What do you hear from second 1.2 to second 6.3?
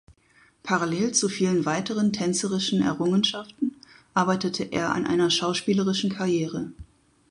vielen weiteren tänzerischen Errungenschaften arbeitete er an einer schauspielerischen